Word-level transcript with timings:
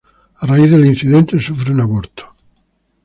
A 0.41 0.47
raíz 0.47 0.71
del 0.71 0.87
incidente 0.93 1.39
sufre 1.39 1.73
un 1.73 1.81
aborto. 1.81 2.23